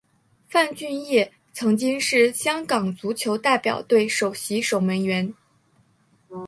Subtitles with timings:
[0.49, 5.31] 范俊业曾经是香港足球代表队首席守门员。